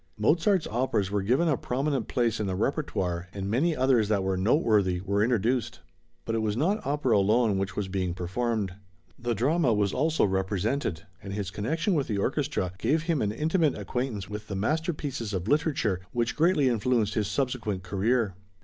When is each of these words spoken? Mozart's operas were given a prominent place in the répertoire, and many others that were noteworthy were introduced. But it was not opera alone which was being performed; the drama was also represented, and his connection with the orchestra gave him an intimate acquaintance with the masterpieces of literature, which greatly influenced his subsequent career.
Mozart's 0.17 0.65
operas 0.65 1.11
were 1.11 1.21
given 1.21 1.47
a 1.47 1.55
prominent 1.55 2.07
place 2.07 2.39
in 2.39 2.47
the 2.47 2.57
répertoire, 2.57 3.27
and 3.35 3.47
many 3.51 3.75
others 3.75 4.09
that 4.09 4.23
were 4.23 4.35
noteworthy 4.35 4.99
were 4.99 5.23
introduced. 5.23 5.81
But 6.25 6.33
it 6.33 6.39
was 6.41 6.57
not 6.57 6.83
opera 6.83 7.15
alone 7.15 7.59
which 7.59 7.75
was 7.75 7.87
being 7.87 8.15
performed; 8.15 8.73
the 9.19 9.35
drama 9.35 9.75
was 9.75 9.93
also 9.93 10.25
represented, 10.25 11.03
and 11.21 11.33
his 11.33 11.51
connection 11.51 11.93
with 11.93 12.07
the 12.07 12.17
orchestra 12.17 12.73
gave 12.79 13.03
him 13.03 13.21
an 13.21 13.31
intimate 13.31 13.77
acquaintance 13.77 14.27
with 14.27 14.47
the 14.47 14.55
masterpieces 14.55 15.33
of 15.35 15.47
literature, 15.47 16.01
which 16.13 16.35
greatly 16.35 16.67
influenced 16.67 17.13
his 17.13 17.27
subsequent 17.27 17.83
career. 17.83 18.33